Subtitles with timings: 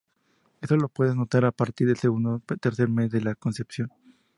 [0.61, 3.91] Esto lo puedes notar a partir del segundo al tercer mes de la concepción.